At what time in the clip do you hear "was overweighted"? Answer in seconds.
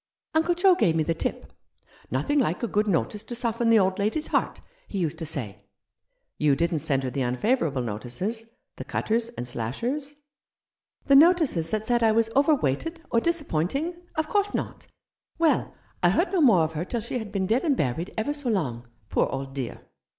12.13-13.01